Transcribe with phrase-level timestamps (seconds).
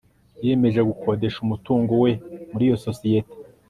[0.43, 2.11] Yiyemeje gukodesha umutungo we
[2.51, 3.33] muri iyo sosiyete